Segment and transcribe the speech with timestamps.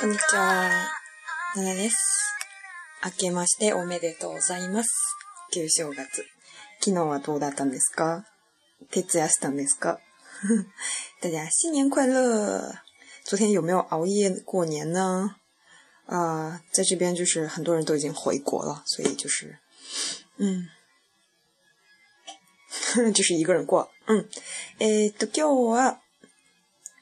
[0.00, 0.70] こんにちは。
[1.56, 2.32] ななです。
[3.04, 4.90] 明けましておめでとうございます。
[5.52, 6.24] 旧正月。
[6.78, 8.24] 昨日はどうだったんですか
[8.92, 9.98] 徹夜したんですか
[11.20, 12.80] 大家新年快乐！
[13.24, 15.34] 昨天有没有熬夜过年呢？
[16.06, 19.58] 啊、呃，在这边就是很多人都已经回国了，所以就是，
[22.70, 23.90] ふ 就是一个人过。
[24.06, 24.28] ん。
[24.78, 26.00] えっと今日は、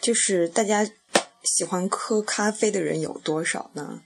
[0.00, 0.82] 就是大家
[1.44, 4.00] 喜欢喝咖啡的人有多少呢？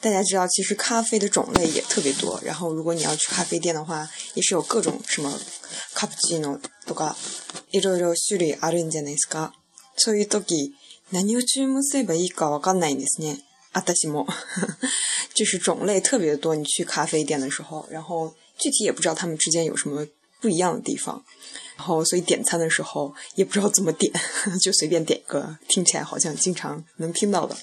[0.00, 2.40] 大家知道，其实咖啡的种类也特别多。
[2.42, 5.30] 然后，如果你要去咖啡店的话，也是有各种什么
[5.92, 7.14] 咖啡机呢，对吧？
[7.72, 9.50] いろいろ種類あるんじゃないですか？
[9.98, 10.72] そういう時、
[11.10, 13.40] 何を注文すればいいかわかんないんですね。
[13.74, 14.26] 私も，
[15.34, 20.06] 就是种类特别多，你去咖啡店的时候，然后具体也不知道他们之间有什么。
[20.44, 21.24] 不一样的地方，
[21.78, 24.12] 然后所以点餐的时候也不知道怎么点，
[24.60, 27.56] 就随便点一个听起来好像经常能听到的。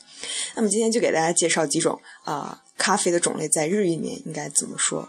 [0.56, 5.08] 那么今天就给大家介绍几种啊咖啡的种类在日语里面应该怎么说。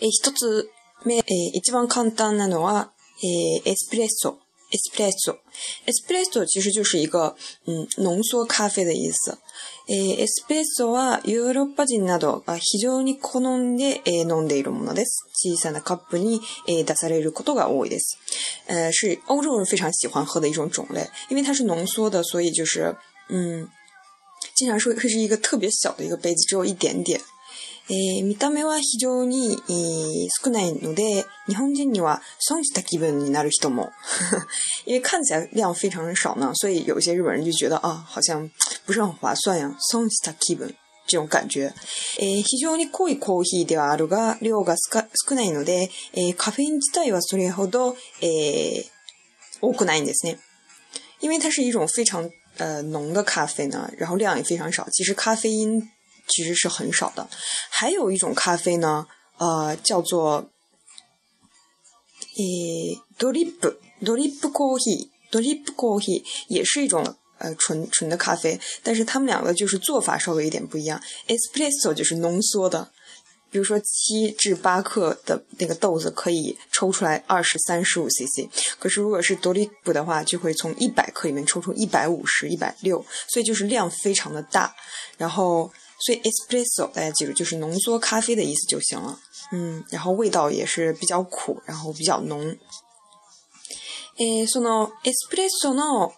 [0.00, 0.70] え一つ
[1.04, 3.98] めえ一番簡単なのはえエスプ
[4.70, 7.34] Espresso，Espresso 其实就是一个
[7.66, 9.38] 嗯浓缩咖啡的意思。
[9.88, 15.26] え、Espresso はヨーロッパ人など非常に好んでえ飲んでいるものです。
[15.32, 18.18] 小さなカップにえ出されることが多いです。
[18.66, 22.94] 呃，是欧洲人非常喜欢喝的一种种类，因为它是浓缩的，所以就是
[23.30, 23.66] 嗯，
[24.54, 27.18] 经常说会是一个特别小的一个杯子，只有一点点。
[27.90, 33.92] えー、見た目は非常に、えー、少ないので、日本人には損した気分になる人も
[34.84, 38.48] 因为看起来量非常少呢，所以有些日本人就觉得あ、好像
[38.84, 40.74] 不是很划算や啊，損した気分。
[41.06, 41.72] 这种感觉。
[42.18, 48.84] えー、非常に濃いコーヒーではあるが、量が少ないので、えー、カフェイン自体はそれほど、えー、
[49.62, 50.38] 多くないんですね。
[51.22, 54.86] 因为它是一种非常呃浓的咖啡呢，然后量也非常少。
[54.90, 55.80] 其实咖啡因
[56.28, 57.28] 其实是很少的，
[57.70, 59.06] 还有一种咖啡呢，
[59.38, 60.48] 呃，叫做，
[62.36, 63.54] 诶，dolip
[64.02, 71.02] dolip coffee d i p coffee，也是一种呃纯纯的咖啡，但是它们两个就是做法稍微有点不一样。
[71.26, 72.90] espresso 就是浓缩的，
[73.50, 84.74] 比如说七至八克的那个豆子可以抽出来二十三十五 cc，可是如果是 dolip 的话，就会从一百克里面抽出一百五十一百六，所以就是量非常的大，
[85.16, 85.70] 然后。
[86.00, 89.18] 所以 espresso 大家记住就是浓缩咖啡的意思就行了。
[89.50, 92.56] 嗯，然后味道也是比较苦，然后比较浓。
[94.18, 96.12] 诶，その espresso の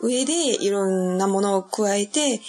[0.00, 2.40] 上でいろんなものを加えて、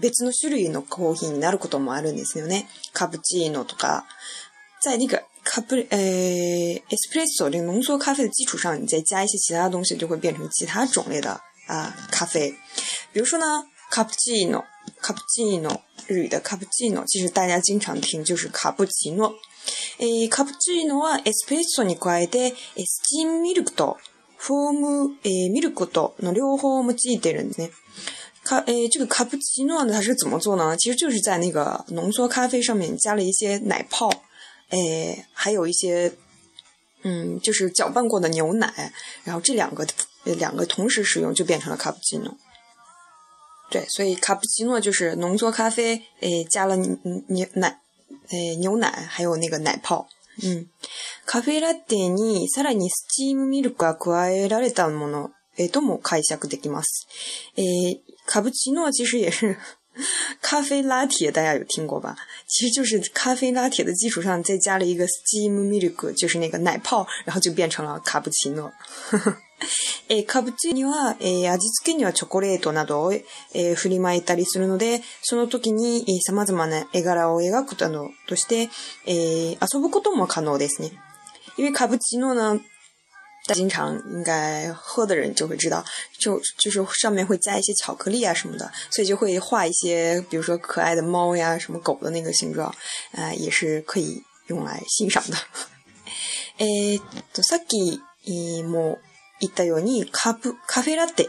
[0.00, 2.66] 別の種類のコーヒーになることもあるんですよね。
[2.92, 4.04] カプチーノ c c i n o とか，
[4.82, 5.22] 在那个
[6.88, 12.50] espresso 的浓缩咖啡的基础上，你再加一些其他东西，就会变成其他种类的啊咖啡。
[13.12, 14.64] 比如说呢 c a p c i n o
[15.02, 19.34] 卡布奇诺日语的卡布奇诺其实大家经常听就是卡布奇诺
[19.98, 23.96] 诶卡布奇诺 espresso 你快点 es jimmylocodone
[24.46, 27.70] home immi ucodone l o o
[28.66, 34.10] 诶这个卡布奇诺呢它是怎么做呢其实就是在那个浓缩咖啡上面加了一些奶泡
[34.70, 36.12] 诶还有一些
[37.02, 38.92] 嗯就是搅拌过的牛奶
[39.24, 39.86] 然后这两个
[40.24, 42.36] 呃两个同时使用就变成了卡布奇诺
[43.70, 46.98] 对，所以卡布奇诺就是浓缩咖啡，诶，加了牛
[47.28, 47.78] 牛奶，
[48.30, 50.08] 诶，牛奶还有那个奶泡。
[50.42, 50.66] 嗯，
[51.26, 55.30] コーヒーラテにさらにスチームミルクが加えられたもの
[55.70, 57.06] とも解釈できます。
[57.56, 59.56] え、カプチーノは違う。
[60.42, 62.16] 咖啡拉铁大家有听过吧？
[62.48, 68.72] 其实就是咖啡拉铁的基础上再加了一个 steam milk，就是那个奶泡，然后就变成了卡布奇诺。
[70.08, 78.70] えー、カブチには、えー、味付けにはチョコレートなどを、えー、振りまいたりするので、その時に、えー、様々な絵柄を描くなどとして、
[79.06, 80.92] えー、遊ぶことも可能ですね。
[81.58, 82.58] 因为卡布奇の呢，
[83.48, 85.84] 大家经常应该喝的人就会知道，
[86.18, 92.68] 就就是上面会加一些巧克力啊什么的，所以就会画一些，比如说可爱的猫呀、什么狗的那个形状，
[93.12, 95.36] 啊、呃，也是可以用来欣赏的。
[96.58, 97.02] えっ
[97.32, 98.00] と、さっき
[98.64, 98.98] も
[99.40, 100.34] 言ったように、カ
[100.66, 101.28] カフェラテ。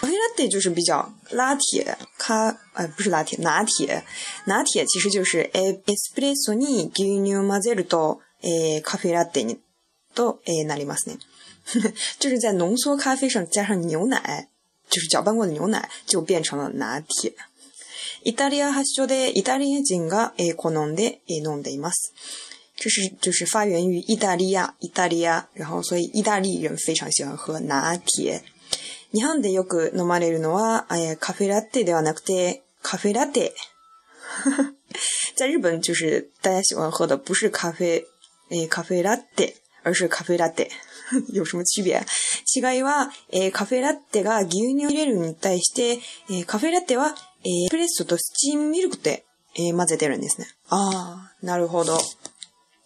[0.00, 9.58] カフェラテ就是比较ィエ、咖え、不是拉铁，ナティ铁其实就是えエスプレッソに牛乳を混ぜるとえカフェラテに
[10.14, 11.18] とえなりますね。
[12.18, 14.48] 就是在浓缩咖啡上加上牛奶，
[14.88, 17.32] 就是搅拌过的牛奶，就变成了ティ
[18.24, 22.12] イタリア発祥でイタリア人が好んで飲んでいます。
[22.80, 28.42] 这是就是发源于意大利亚，意大利亚，然后所以意大利人非常喜欢喝拿铁。
[29.10, 30.86] 日本でよく飲まれるのは、
[31.20, 33.54] カフェラテではなくてカフェラテ。
[35.36, 40.70] 在日本就是大家喜欢喝的不是カフェラテ，而是カフェラテ。
[41.34, 42.02] 有什么区别？
[42.56, 43.10] 違いは、
[43.52, 45.98] カフェラテが牛乳を入れるに対して、
[46.46, 47.14] カフェラテは、
[47.68, 49.26] プレッソとスチームミルクで、
[49.74, 50.46] 混ぜてるんですね。
[50.68, 52.00] ああ、なるほど。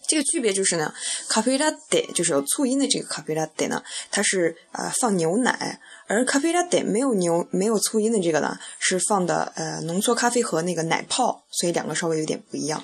[0.06, 0.93] 这个区别就是呢，
[1.29, 12.83] 咖啡拉떼就是有促音的这个咖啡拉떼呢，它是呃放牛奶，而咖啡拉떼没有牛没有促音的这个呢是放的呃浓缩咖啡和那个奶泡，所以两个稍微有点不一样。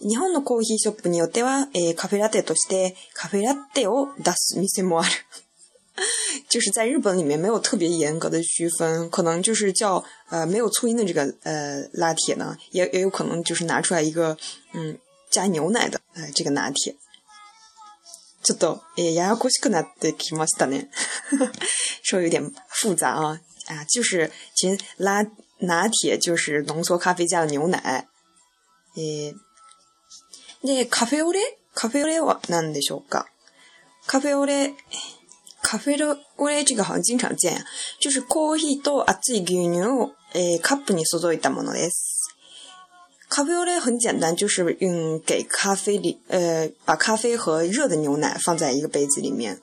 [0.00, 5.10] 日本のコーヒーを飲む代わり、え、コーヒーラテとして、コーヒーラテを出すみせます。
[6.50, 14.36] 就是在日本里面没有特别严格的区分，可能就是叫呃没有促音的这个呃拉铁呢，也也有可能就是拿出来一个
[14.74, 14.98] 嗯。
[15.36, 16.96] 加牛奶的、哎、这个拿铁。
[18.42, 20.88] ちょっと、えー、ややこしくなってきましたね。
[22.02, 25.22] 说有点复杂啊啊，就是其实拉
[25.58, 28.06] 拿铁就是浓缩咖啡加牛奶。
[28.96, 29.34] えー、
[30.64, 31.40] で、カフェオレ
[31.74, 33.26] カフェオレは何でしょうか
[34.06, 34.74] カフェオレ、
[35.60, 37.64] カフェオレ这个好像经常见、啊、
[38.00, 42.15] 就是コーヒーと熱い牛乳を、えカップに注いだものです。
[43.28, 49.60] 咖啡ェオ很简单，就是嗯，给咖啡里呃，把咖啡和热的牛奶放在一个杯子里面。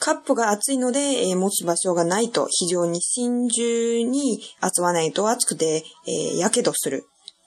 [0.00, 7.04] カップが熱いので、えー、持つ場所がないと非常に真珠に集まないと熱くて、えー、やけどする。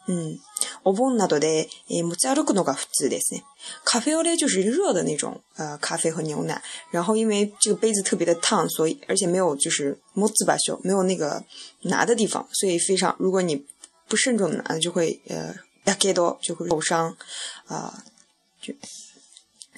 [0.07, 0.39] うん。
[0.85, 3.43] お盆などで、えー、持ち歩くのが普通ですね。
[3.83, 6.63] フェオレ就是热的那种，呃，咖啡和牛奶。
[6.91, 11.43] 然后因为这个杯子特别的烫，所以而且没有就是持つ場所，没有那个
[11.83, 13.65] 拿的地方，所以非常如果你
[14.07, 15.54] 不慎重呢就会呃
[15.86, 17.15] やけど就会受伤
[17.68, 18.04] 啊。
[18.62, 18.74] 就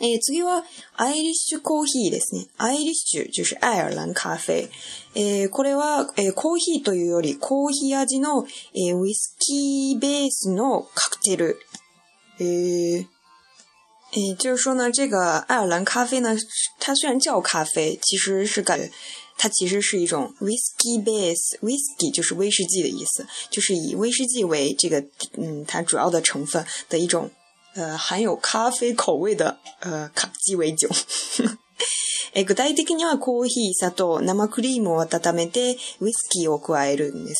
[0.02, 0.64] え次は、
[0.96, 2.48] アイリッシュコーヒーですね。
[2.58, 4.70] アイリッシュ就是愛尔蘭カフェ。
[5.14, 11.60] えこれは、えコーヒーというより、コーヒー味の、えウイスキーベースのカクテル。
[12.40, 13.06] え
[14.14, 16.36] 诶，就是说呢，这个爱尔兰咖啡呢，
[16.80, 18.90] 它虽然叫咖啡，其实是感觉，
[19.40, 25.00] 它其实是一种 whisky base，whisky 就是威士忌的意思，就是以威士忌为这个
[25.38, 27.32] 嗯它主要的成分的一种
[27.74, 30.12] 呃含有咖啡口味的呃
[30.44, 30.88] 鸡尾酒。
[32.34, 37.38] え具体的にはコーヒー砂糖生クリームを温めて w h i s k を加えるんです。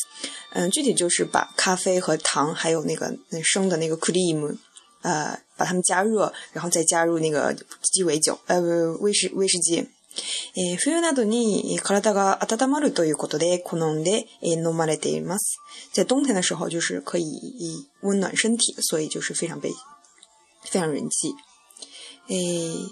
[0.54, 3.14] 嗯，具体就是把咖啡和糖还有那个
[3.44, 4.56] 生的那个 cream
[5.02, 8.58] 呃把它们加热，然后再加入那个鸡尾酒呃
[9.00, 9.86] 威士威士忌。
[10.56, 15.60] えー、冬などに体が温まるということで、好んで、飲まれています。
[15.92, 19.70] 在冬天的时候，就是可以温暖身体，所以就是非常被
[20.64, 21.34] 非常人気。
[22.28, 22.88] えー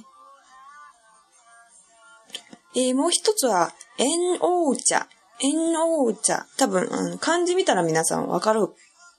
[2.75, 5.09] えー、もう一つは、炎王茶。
[5.41, 6.47] 炎王茶。
[6.57, 8.69] 多分、うん、漢字見たら皆さんわかる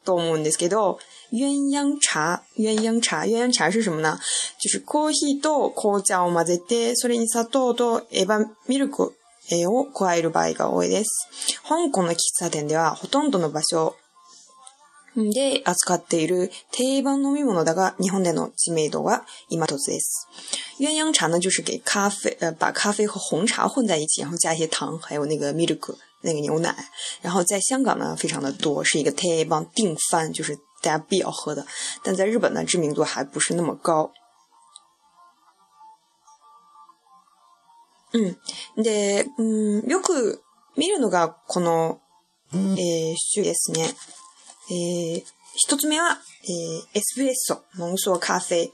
[0.06, 1.00] と思うんですけど、
[1.31, 4.19] 鸳鸯茶、鸳鸯茶、鸳鸯茶是什么呢？
[4.60, 9.13] 就是コーヒーと紅茶を混ぜて、それに砂糖とエァミルク
[9.68, 11.30] を加える場合が多いです。
[11.68, 13.96] 香港の喫茶店ではほとんどの場所
[15.15, 20.27] で扱っている定番飲み物だが、日本での知名度は今一つです。
[20.79, 25.77] 鸳鸯茶呢，就是给咖啡，呃，把咖啡和红茶混在一起，然后加一些糖，还有那个 m i l
[26.22, 26.76] 那个牛奶，
[27.22, 31.66] 然后在香港呢，非常的多，是一个台湾定番，就是大家必要喝的。
[32.04, 34.12] 但在日本呢，知名度还不是那么高。
[38.12, 38.36] 嗯，
[38.76, 39.24] で、
[39.88, 40.42] よく
[40.76, 42.00] 見るのがこの、
[42.52, 43.96] え、種ですね。
[44.72, 45.24] え、
[45.54, 46.20] 一つ目は、
[46.94, 48.72] え、エスプレッソ、濃縮コーヒー、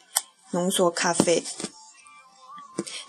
[0.54, 1.46] 濃縮コーヒー。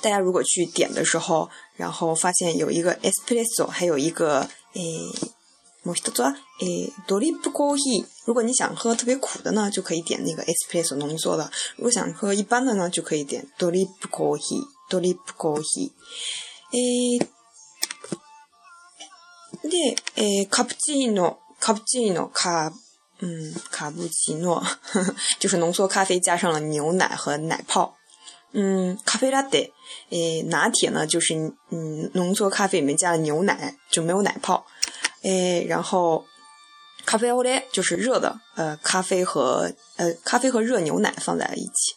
[0.03, 1.49] 大家如果去点的时候。
[1.77, 4.41] 然后发现有一个 espresso，还有一个
[4.75, 4.83] 诶，
[5.83, 8.05] 摩西多佐诶，多利布高希。
[8.25, 11.45] 如果你想喝特别苦的呢，就可以点那个 espresso 浓缩的；
[11.77, 14.57] 如果想喝一般的呢，就可以点 d 利布高希、
[14.89, 15.93] 多利布高希。
[16.73, 17.19] 诶，
[19.71, 22.73] 对，诶，卡布奇诺、卡布奇诺卡，
[23.21, 24.65] 嗯，卡布奇诺，
[25.39, 27.96] 就是浓缩咖啡加上了牛奶和奶泡。
[28.59, 29.59] 嗯，咖啡拉德，
[30.09, 31.35] 诶，拿铁呢，就是
[31.69, 34.65] 嗯，浓缩咖啡里面加了牛奶，就没有奶泡。
[35.25, 36.25] 诶，然后
[37.05, 41.95] 咖啡欧咧，就是热的，呃，咖啡和呃，咖啡和热牛奶放在了一起。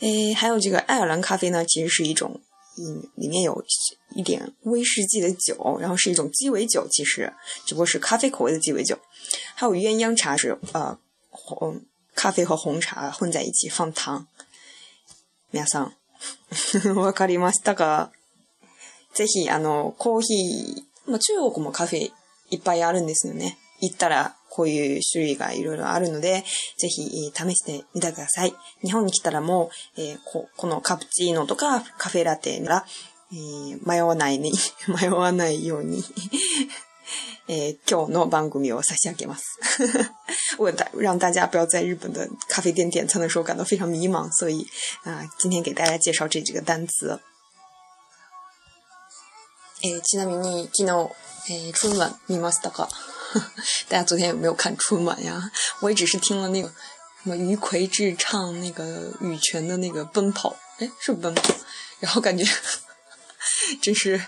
[0.00, 2.40] 诶，还有这个爱尔兰咖啡呢，其实是一种
[2.78, 3.64] 嗯，里面有
[4.16, 7.32] 一点威士忌的酒，然后是一种鸡尾酒，其实
[7.64, 8.98] 只不过是咖啡口味的鸡尾酒。
[9.54, 10.98] 还有鸳鸯茶是呃，
[11.30, 11.82] 红
[12.16, 14.26] 咖啡和红茶混在一起，放糖。
[15.54, 15.94] 皆さん。
[16.98, 18.10] わかりましたか
[19.14, 22.10] ぜひ、あの、コーヒー、まあ、中国もカフェ
[22.50, 23.56] いっぱいあるんですよね。
[23.78, 26.44] 行ったらこういう種類がいろいろあるので、
[26.76, 28.54] ぜひ、試してみてください。
[28.82, 32.84] 日本に来たらもう、えー、ここのカプチーノとかカフェラテが、
[33.32, 34.50] えー、迷わないね、
[35.00, 36.02] 迷わないように
[37.46, 40.08] 诶，今日诺晩古米欧さしあげます。
[40.58, 44.66] 我大让大家不要在日本的咖啡店点餐的时候感到非常迷茫，所以
[45.02, 47.20] 啊，今天给大家介绍这几个单词。
[49.82, 52.88] 诶，ちなみに昨日、诶春晚見ましたか？
[53.88, 55.38] 大家昨天有没有看春晚呀？
[55.80, 56.68] 我也只是听了那个
[57.22, 61.54] 什么于魁智唱那个羽泉的那个奔跑，哎，是奔跑，
[62.00, 62.44] 然后感觉
[63.82, 64.18] 真是。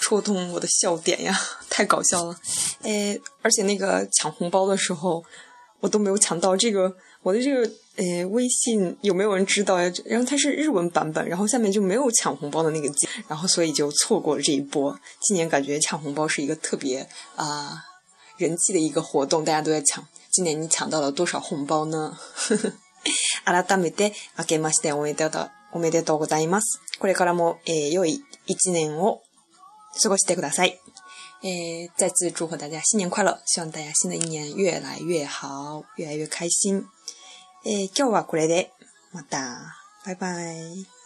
[0.00, 1.38] 戳痛我的笑点呀！
[1.68, 2.36] 太搞笑了，
[2.82, 5.22] 诶，而且那个抢红包的时候，
[5.80, 9.92] 我都没有抢到这个我的这个诶微信有没有人知道呀？
[10.04, 14.98] 然后它是日文版本，然后下面就没有抢红包的那个键，然后所以就错过了这一波。
[15.20, 17.76] 今年感觉抢红包是一个特别啊
[18.36, 20.06] 人气的一个活动，大家都在抢。
[20.30, 22.16] 今年你抢到了多少红包呢？
[23.44, 25.14] 阿拉大めで、あけましておめ
[25.90, 26.80] でとうございます。
[26.98, 29.22] これからも良い一年を。
[30.00, 30.80] 過ごしてください。
[31.44, 33.38] えー、再次祝福大家新年快乐！
[33.46, 36.86] 希望大家新的一年越来越好，越来越开心。
[37.64, 38.72] えー、今日はこれで、
[39.12, 39.60] また、
[40.06, 40.97] バイバイ。